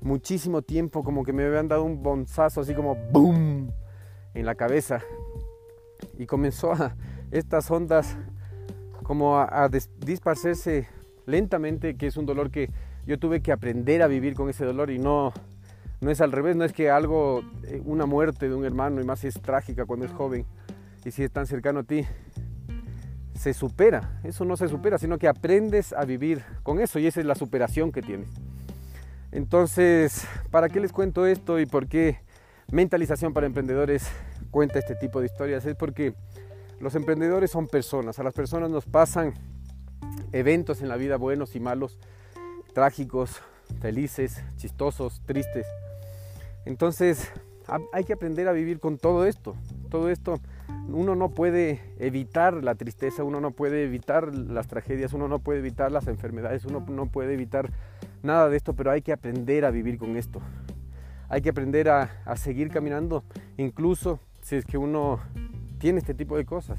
muchísimo 0.00 0.62
tiempo, 0.62 1.02
como 1.02 1.24
que 1.24 1.32
me 1.32 1.44
habían 1.44 1.68
dado 1.68 1.84
un 1.84 2.02
bonzazo 2.02 2.62
así 2.62 2.74
como 2.74 2.94
boom 2.94 3.70
en 4.34 4.46
la 4.46 4.54
cabeza. 4.54 5.02
Y 6.18 6.26
comenzó 6.26 6.72
a 6.72 6.96
estas 7.30 7.70
ondas 7.70 8.16
como 9.02 9.38
a, 9.38 9.68
disparcerse 9.98 10.88
lentamente, 11.26 11.96
que 11.96 12.06
es 12.06 12.16
un 12.16 12.26
dolor 12.26 12.50
que 12.50 12.70
yo 13.06 13.18
tuve 13.18 13.40
que 13.40 13.52
aprender 13.52 14.02
a 14.02 14.06
vivir 14.08 14.34
con 14.34 14.50
ese 14.50 14.64
dolor 14.64 14.90
y 14.90 14.98
no, 14.98 15.32
No 16.00 16.10
es 16.10 16.20
al 16.20 16.32
revés, 16.32 16.56
no 16.56 16.64
es 16.64 16.72
que 16.72 16.90
algo, 16.90 17.42
eh, 17.64 17.80
una 17.84 18.04
muerte 18.04 18.48
de 18.48 18.54
un 18.54 18.64
hermano, 18.64 19.00
y 19.00 19.04
más 19.04 19.20
si 19.20 19.28
es 19.28 19.40
trágica 19.40 19.86
cuando 19.86 20.04
es 20.04 20.12
joven 20.12 20.44
y 21.04 21.10
si 21.10 21.22
es 21.22 21.30
tan 21.30 21.46
cercano 21.46 21.80
a 21.80 21.82
ti, 21.84 22.04
se 23.34 23.54
supera. 23.54 24.20
Eso 24.24 24.44
no 24.44 24.56
se 24.56 24.68
supera, 24.68 24.98
sino 24.98 25.18
que 25.18 25.28
aprendes 25.28 25.92
a 25.92 26.04
vivir 26.04 26.42
con 26.62 26.80
eso 26.80 26.98
y 26.98 27.06
esa 27.06 27.20
es 27.20 27.26
la 27.26 27.34
superación 27.34 27.92
que 27.92 28.02
tienes. 28.02 28.28
Entonces, 29.32 30.26
¿para 30.50 30.68
qué 30.68 30.80
les 30.80 30.92
cuento 30.92 31.26
esto 31.26 31.60
y 31.60 31.66
por 31.66 31.88
qué 31.88 32.20
Mentalización 32.72 33.32
para 33.32 33.46
Emprendedores 33.46 34.08
cuenta 34.50 34.78
este 34.78 34.96
tipo 34.96 35.20
de 35.20 35.26
historias? 35.26 35.64
Es 35.66 35.76
porque 35.76 36.14
los 36.80 36.94
emprendedores 36.94 37.50
son 37.50 37.68
personas, 37.68 38.18
a 38.18 38.22
las 38.22 38.34
personas 38.34 38.70
nos 38.70 38.84
pasan 38.84 39.34
eventos 40.32 40.82
en 40.82 40.88
la 40.88 40.96
vida 40.96 41.16
buenos 41.16 41.54
y 41.54 41.60
malos, 41.60 41.98
trágicos, 42.76 43.40
felices, 43.80 44.44
chistosos, 44.56 45.22
tristes. 45.24 45.66
Entonces 46.66 47.32
hay 47.94 48.04
que 48.04 48.12
aprender 48.12 48.48
a 48.48 48.52
vivir 48.52 48.80
con 48.80 48.98
todo 48.98 49.24
esto. 49.24 49.56
Todo 49.88 50.10
esto, 50.10 50.40
uno 50.86 51.14
no 51.14 51.30
puede 51.30 51.80
evitar 51.98 52.62
la 52.62 52.74
tristeza, 52.74 53.24
uno 53.24 53.40
no 53.40 53.52
puede 53.52 53.84
evitar 53.84 54.34
las 54.34 54.66
tragedias, 54.66 55.14
uno 55.14 55.26
no 55.26 55.38
puede 55.38 55.60
evitar 55.60 55.90
las 55.90 56.06
enfermedades, 56.06 56.66
uno 56.66 56.84
no 56.86 57.06
puede 57.06 57.32
evitar 57.32 57.70
nada 58.22 58.50
de 58.50 58.58
esto, 58.58 58.74
pero 58.74 58.90
hay 58.90 59.00
que 59.00 59.14
aprender 59.14 59.64
a 59.64 59.70
vivir 59.70 59.96
con 59.96 60.18
esto. 60.18 60.42
Hay 61.30 61.40
que 61.40 61.48
aprender 61.48 61.88
a, 61.88 62.36
seguir 62.36 62.68
caminando, 62.68 63.24
incluso 63.56 64.20
si 64.42 64.56
es 64.56 64.66
que 64.66 64.76
uno 64.76 65.18
tiene 65.78 66.00
este 66.00 66.12
tipo 66.12 66.36
de 66.36 66.44
cosas. 66.44 66.78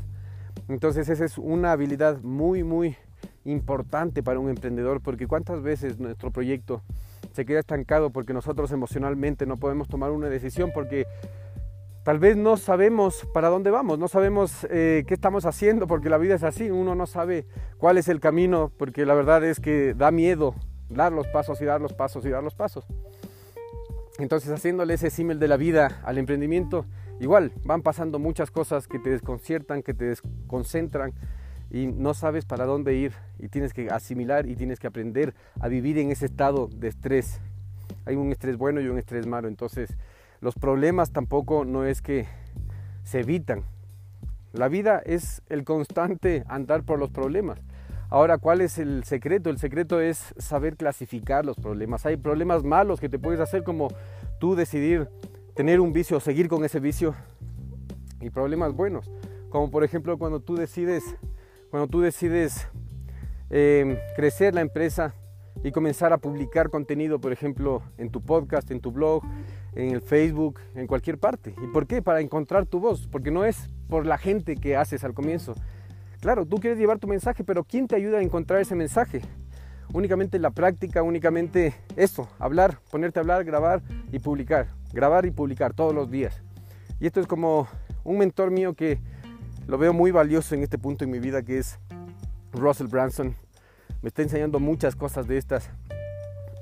Entonces 0.67 1.09
esa 1.09 1.25
es 1.25 1.39
una 1.39 1.71
habilidad 1.71 2.21
muy, 2.21 2.63
muy 2.63 2.97
importante 3.47 4.21
para 4.21 4.39
un 4.39 4.49
emprendedor, 4.49 5.01
porque 5.01 5.27
cuántas 5.27 5.61
veces 5.61 5.99
nuestro 5.99 6.31
proyecto 6.31 6.81
se 7.31 7.45
queda 7.45 7.59
estancado 7.59 8.09
porque 8.11 8.33
nosotros 8.33 8.71
emocionalmente 8.71 9.45
no 9.45 9.57
podemos 9.57 9.87
tomar 9.87 10.11
una 10.11 10.27
decisión 10.27 10.71
porque 10.73 11.05
tal 12.03 12.19
vez 12.19 12.37
no 12.37 12.57
sabemos 12.57 13.27
para 13.33 13.49
dónde 13.49 13.71
vamos, 13.71 13.99
no 13.99 14.07
sabemos 14.07 14.65
eh, 14.69 15.03
qué 15.07 15.13
estamos 15.13 15.45
haciendo 15.45 15.87
porque 15.87 16.09
la 16.09 16.17
vida 16.17 16.35
es 16.35 16.43
así, 16.43 16.69
uno 16.69 16.95
no 16.95 17.05
sabe 17.05 17.45
cuál 17.77 17.97
es 17.97 18.07
el 18.07 18.19
camino 18.19 18.71
porque 18.77 19.05
la 19.05 19.13
verdad 19.13 19.43
es 19.43 19.59
que 19.59 19.93
da 19.93 20.11
miedo 20.11 20.55
dar 20.89 21.11
los 21.11 21.27
pasos 21.27 21.61
y 21.61 21.65
dar 21.65 21.81
los 21.81 21.93
pasos 21.93 22.25
y 22.25 22.29
dar 22.29 22.43
los 22.43 22.55
pasos. 22.55 22.85
Entonces 24.19 24.51
haciéndole 24.51 24.95
ese 24.95 25.09
símil 25.09 25.39
de 25.39 25.47
la 25.47 25.57
vida 25.57 26.01
al 26.03 26.17
emprendimiento, 26.17 26.85
igual 27.19 27.51
van 27.63 27.81
pasando 27.81 28.19
muchas 28.19 28.51
cosas 28.51 28.87
que 28.87 28.99
te 28.99 29.11
desconciertan, 29.11 29.83
que 29.83 29.93
te 29.93 30.05
desconcentran, 30.05 31.13
y 31.69 31.87
no 31.87 32.13
sabes 32.13 32.45
para 32.45 32.65
dónde 32.65 32.95
ir 32.95 33.13
y 33.39 33.49
tienes 33.49 33.73
que 33.73 33.89
asimilar 33.89 34.47
y 34.47 34.55
tienes 34.55 34.79
que 34.79 34.87
aprender 34.87 35.33
a 35.59 35.67
vivir 35.67 35.97
en 35.97 36.11
ese 36.11 36.25
estado 36.25 36.67
de 36.67 36.87
estrés. 36.87 37.39
Hay 38.05 38.15
un 38.15 38.31
estrés 38.31 38.57
bueno 38.57 38.81
y 38.81 38.87
un 38.87 38.97
estrés 38.97 39.27
malo, 39.27 39.47
entonces 39.47 39.97
los 40.39 40.55
problemas 40.55 41.11
tampoco 41.11 41.65
no 41.65 41.83
es 41.83 42.01
que 42.01 42.27
se 43.03 43.19
evitan. 43.19 43.63
La 44.53 44.69
vida 44.69 45.01
es 45.05 45.41
el 45.49 45.63
constante 45.63 46.43
andar 46.47 46.83
por 46.83 46.99
los 46.99 47.09
problemas. 47.09 47.59
Ahora, 48.09 48.37
¿cuál 48.37 48.61
es 48.61 48.77
el 48.77 49.03
secreto? 49.03 49.49
El 49.49 49.57
secreto 49.57 49.99
es 49.99 50.33
saber 50.37 50.77
clasificar 50.77 51.45
los 51.45 51.57
problemas. 51.57 52.05
Hay 52.05 52.15
problemas 52.15 52.63
malos 52.63 53.01
que 53.01 53.09
te 53.09 53.19
puedes 53.19 53.41
hacer 53.41 53.63
como 53.63 53.89
tú 54.39 54.55
decidir 54.55 55.09
tener 55.55 55.81
un 55.81 55.91
vicio 55.91 56.17
o 56.17 56.19
seguir 56.21 56.47
con 56.47 56.63
ese 56.63 56.79
vicio. 56.79 57.15
Y 58.21 58.29
problemas 58.29 58.73
buenos, 58.73 59.11
como 59.49 59.69
por 59.69 59.83
ejemplo 59.83 60.17
cuando 60.17 60.39
tú 60.39 60.55
decides 60.55 61.03
cuando 61.69 61.87
tú 61.87 62.01
decides 62.01 62.67
em, 63.49 63.97
crecer 64.15 64.53
la 64.53 64.61
empresa 64.61 65.13
y 65.63 65.71
comenzar 65.71 66.13
a 66.13 66.17
publicar 66.17 66.69
contenido, 66.69 67.19
por 67.19 67.31
ejemplo, 67.31 67.81
en 67.97 68.09
tu 68.09 68.21
podcast, 68.21 68.69
en 68.71 68.79
tu 68.79 68.91
blog, 68.91 69.23
en 69.75 69.91
el 69.91 70.01
Facebook, 70.01 70.59
en 70.75 70.87
cualquier 70.87 71.17
parte. 71.17 71.53
¿Y 71.61 71.67
por 71.67 71.87
qué? 71.87 72.01
Para 72.01 72.21
encontrar 72.21 72.65
tu 72.65 72.79
voz, 72.79 73.07
porque 73.07 73.31
no 73.31 73.43
es 73.43 73.69
por 73.87 74.05
la 74.05 74.17
gente 74.17 74.55
que 74.55 74.75
haces 74.75 75.03
al 75.03 75.13
comienzo. 75.13 75.55
Claro, 76.19 76.45
tú 76.45 76.57
quieres 76.57 76.79
llevar 76.79 76.99
tu 76.99 77.07
mensaje, 77.07 77.43
pero 77.43 77.63
¿quién 77.63 77.87
te 77.87 77.95
ayuda 77.95 78.19
a 78.19 78.21
encontrar 78.21 78.61
ese 78.61 78.75
mensaje? 78.75 79.21
Únicamente 79.93 80.39
la 80.39 80.51
práctica, 80.51 81.03
únicamente 81.03 81.73
eso, 81.95 82.27
hablar, 82.39 82.79
ponerte 82.91 83.19
a 83.19 83.21
hablar, 83.21 83.43
grabar 83.45 83.81
y 84.11 84.19
publicar, 84.19 84.67
grabar 84.93 85.25
y 85.25 85.31
publicar 85.31 85.73
todos 85.73 85.93
los 85.93 86.09
días. 86.11 86.41
Y 86.99 87.07
esto 87.07 87.19
es 87.19 87.27
como 87.27 87.67
un 88.03 88.17
mentor 88.17 88.51
mío 88.51 88.73
que 88.73 88.99
lo 89.67 89.77
veo 89.77 89.91
muy 89.91 90.11
valioso 90.11 90.55
en 90.55 90.63
este 90.63 90.77
punto 90.77 91.03
en 91.03 91.11
mi 91.11 91.19
vida 91.19 91.43
que 91.43 91.57
es 91.57 91.77
Russell 92.53 92.87
Branson. 92.87 93.35
Me 94.01 94.07
está 94.07 94.21
enseñando 94.21 94.59
muchas 94.59 94.95
cosas 94.95 95.27
de 95.27 95.37
estas 95.37 95.69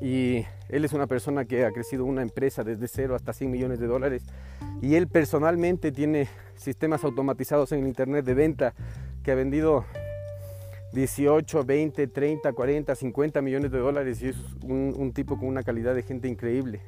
y 0.02 0.44
él 0.70 0.84
es 0.84 0.91
una 0.91 1.06
persona 1.06 1.46
que 1.46 1.65
ha 1.65 1.72
crecido 1.72 2.04
una 2.04 2.24
empresa 2.24 2.63
desde 2.63 2.88
cero 2.88 3.15
hasta 3.15 3.32
100 3.32 3.52
millones 3.52 3.80
de 3.80 3.86
dólares 3.86 4.24
y 4.82 4.96
él 4.96 5.08
personalmente 5.08 5.91
tiene 5.91 6.28
sistemas 6.56 7.04
automatizados 7.04 7.72
en 7.72 7.82
el 7.82 7.88
internet 7.88 8.26
de 8.26 8.34
venta 8.34 8.74
que 9.24 9.32
ha 9.32 9.36
vendido 9.36 9.86
18, 10.94 11.63
20, 11.63 12.08
30, 12.08 12.54
40, 12.54 12.96
50 12.96 13.41
millones 13.44 13.72
de 13.72 13.78
dólares 13.78 14.22
y 14.24 14.30
es 14.30 14.38
un, 14.63 14.96
un 14.98 15.13
tipo 15.13 15.38
con 15.38 15.48
una 15.48 15.62
calidad 15.62 15.94
de 15.94 16.02
gente 16.02 16.28
increíble. 16.28 16.82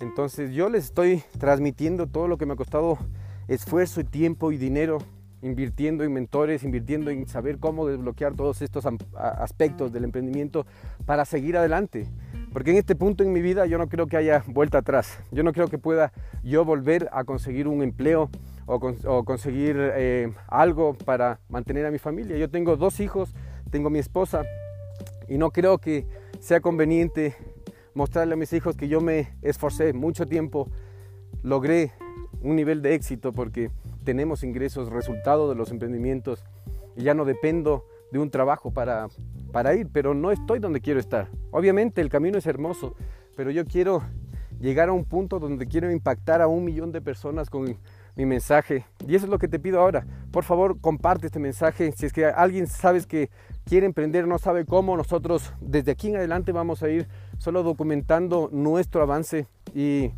Entonces 0.00 0.52
yo 0.52 0.70
les 0.70 0.86
estoy 0.86 1.22
transmitiendo 1.38 2.06
todo 2.06 2.28
lo 2.28 2.38
que 2.38 2.46
me 2.46 2.54
ha 2.54 2.56
costado 2.56 2.98
esfuerzo 3.46 4.00
y 4.00 4.04
tiempo 4.04 4.50
y 4.50 4.56
dinero 4.56 4.98
invirtiendo 5.44 6.04
en 6.04 6.12
mentores, 6.12 6.64
invirtiendo 6.64 7.10
en 7.10 7.26
saber 7.26 7.58
cómo 7.58 7.86
desbloquear 7.86 8.34
todos 8.34 8.62
estos 8.62 8.84
aspectos 9.14 9.92
del 9.92 10.04
emprendimiento 10.04 10.66
para 11.04 11.24
seguir 11.24 11.56
adelante. 11.56 12.06
Porque 12.52 12.70
en 12.70 12.78
este 12.78 12.94
punto 12.94 13.22
en 13.22 13.32
mi 13.32 13.42
vida 13.42 13.66
yo 13.66 13.78
no 13.78 13.88
creo 13.88 14.06
que 14.06 14.16
haya 14.16 14.42
vuelta 14.46 14.78
atrás. 14.78 15.18
Yo 15.30 15.42
no 15.42 15.52
creo 15.52 15.68
que 15.68 15.76
pueda 15.76 16.12
yo 16.42 16.64
volver 16.64 17.08
a 17.12 17.24
conseguir 17.24 17.68
un 17.68 17.82
empleo 17.82 18.30
o, 18.66 19.24
conseguir 19.24 19.76
eh, 19.78 20.32
algo 20.48 20.94
para 20.94 21.40
mantener 21.48 21.84
a 21.84 21.90
mi 21.90 21.98
familia. 21.98 22.38
Yo 22.38 22.48
tengo 22.48 22.76
dos 22.76 23.00
hijos, 23.00 23.34
tengo 23.70 23.90
mi 23.90 23.98
esposa 23.98 24.44
y 25.28 25.36
no 25.36 25.50
creo 25.50 25.78
que 25.78 26.06
sea 26.40 26.60
conveniente 26.60 27.36
mostrarle 27.94 28.34
a 28.34 28.36
mis 28.36 28.52
hijos 28.52 28.76
que 28.76 28.88
yo 28.88 29.00
me 29.00 29.28
esforcé 29.42 29.92
mucho 29.92 30.26
tiempo, 30.26 30.68
logré 31.42 31.92
un 32.40 32.56
nivel 32.56 32.82
de 32.82 32.94
éxito 32.94 33.32
porque 33.32 33.70
tenemos 34.04 34.44
ingresos 34.44 34.90
resultado 34.90 35.48
de 35.48 35.54
los 35.54 35.70
emprendimientos 35.70 36.44
y 36.96 37.02
ya 37.02 37.14
no 37.14 37.24
dependo 37.24 37.84
de 38.12 38.18
un 38.18 38.30
trabajo 38.30 38.72
para, 38.72 39.08
para 39.52 39.74
ir, 39.74 39.88
pero 39.92 40.14
no 40.14 40.30
estoy 40.30 40.60
donde 40.60 40.80
quiero 40.80 41.00
estar. 41.00 41.28
Obviamente 41.50 42.00
el 42.00 42.08
camino 42.08 42.38
es 42.38 42.46
hermoso, 42.46 42.94
pero 43.36 43.50
yo 43.50 43.64
quiero 43.64 44.02
llegar 44.60 44.88
a 44.88 44.92
un 44.92 45.04
punto 45.04 45.40
donde 45.40 45.66
quiero 45.66 45.90
impactar 45.90 46.40
a 46.40 46.46
un 46.46 46.64
millón 46.64 46.92
de 46.92 47.00
personas 47.00 47.50
con 47.50 47.76
mi 48.16 48.24
mensaje. 48.26 48.86
Y 49.06 49.14
eso 49.14 49.26
es 49.26 49.30
lo 49.30 49.38
que 49.38 49.48
te 49.48 49.58
pido 49.58 49.80
ahora. 49.80 50.06
Por 50.30 50.44
favor, 50.44 50.80
comparte 50.80 51.26
este 51.26 51.38
mensaje. 51.38 51.92
Si 51.92 52.06
es 52.06 52.12
que 52.12 52.26
alguien 52.26 52.66
sabes 52.66 53.06
que 53.06 53.30
quiere 53.64 53.86
emprender, 53.86 54.26
no 54.26 54.38
sabe 54.38 54.64
cómo, 54.64 54.96
nosotros 54.96 55.52
desde 55.60 55.92
aquí 55.92 56.08
en 56.08 56.16
adelante 56.16 56.52
vamos 56.52 56.82
a 56.82 56.88
ir 56.88 57.08
solo 57.38 57.62
documentando 57.62 58.48
nuestro 58.52 59.02
avance 59.02 59.46
y 59.74 60.12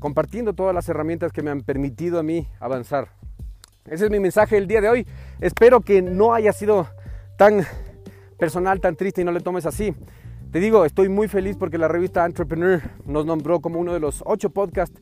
compartiendo 0.00 0.54
todas 0.54 0.74
las 0.74 0.88
herramientas 0.88 1.32
que 1.32 1.42
me 1.42 1.50
han 1.50 1.60
permitido 1.60 2.18
a 2.18 2.22
mí 2.24 2.48
avanzar. 2.58 3.08
Ese 3.86 4.06
es 4.06 4.10
mi 4.10 4.18
mensaje 4.18 4.56
el 4.56 4.66
día 4.66 4.80
de 4.80 4.88
hoy. 4.88 5.06
Espero 5.40 5.80
que 5.80 6.02
no 6.02 6.34
haya 6.34 6.52
sido 6.52 6.88
tan 7.36 7.64
personal, 8.38 8.80
tan 8.80 8.96
triste 8.96 9.20
y 9.20 9.24
no 9.24 9.32
le 9.32 9.40
tomes 9.40 9.66
así. 9.66 9.94
Te 10.50 10.58
digo, 10.58 10.84
estoy 10.84 11.08
muy 11.08 11.28
feliz 11.28 11.56
porque 11.56 11.78
la 11.78 11.86
revista 11.86 12.26
Entrepreneur 12.26 12.82
nos 13.06 13.24
nombró 13.24 13.60
como 13.60 13.78
uno 13.78 13.92
de 13.92 14.00
los 14.00 14.22
ocho 14.26 14.50
podcasts 14.50 15.00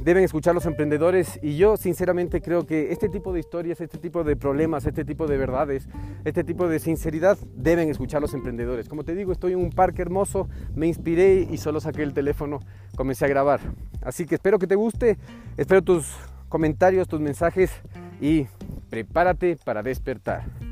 deben 0.00 0.24
escuchar 0.24 0.54
los 0.54 0.66
emprendedores 0.66 1.38
y 1.42 1.56
yo 1.56 1.76
sinceramente 1.76 2.40
creo 2.40 2.66
que 2.66 2.92
este 2.92 3.08
tipo 3.08 3.32
de 3.32 3.40
historias, 3.40 3.80
este 3.80 3.98
tipo 3.98 4.24
de 4.24 4.36
problemas, 4.36 4.86
este 4.86 5.04
tipo 5.04 5.26
de 5.26 5.36
verdades, 5.36 5.88
este 6.24 6.44
tipo 6.44 6.68
de 6.68 6.78
sinceridad 6.78 7.38
deben 7.54 7.88
escuchar 7.88 8.20
los 8.20 8.34
emprendedores. 8.34 8.88
Como 8.88 9.04
te 9.04 9.14
digo, 9.14 9.32
estoy 9.32 9.52
en 9.52 9.60
un 9.60 9.70
parque 9.70 10.02
hermoso, 10.02 10.48
me 10.74 10.86
inspiré 10.86 11.46
y 11.50 11.56
solo 11.58 11.80
saqué 11.80 12.02
el 12.02 12.14
teléfono, 12.14 12.60
comencé 12.96 13.24
a 13.24 13.28
grabar. 13.28 13.60
Así 14.02 14.26
que 14.26 14.34
espero 14.34 14.58
que 14.58 14.66
te 14.66 14.74
guste, 14.74 15.18
espero 15.56 15.82
tus 15.82 16.14
comentarios, 16.48 17.08
tus 17.08 17.20
mensajes 17.20 17.70
y 18.20 18.46
prepárate 18.90 19.56
para 19.64 19.82
despertar. 19.82 20.67